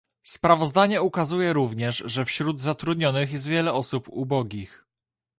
Sprawozdanie 0.23 1.01
ukazuje 1.01 1.53
również, 1.53 2.03
że 2.05 2.25
wśród 2.25 2.61
zatrudnionych 2.61 3.31
jest 3.33 3.47
wiele 3.47 3.73
osób 3.73 4.09
ubogich 4.09 4.85